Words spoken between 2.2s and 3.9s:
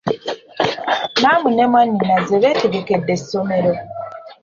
beetegekedde essomero.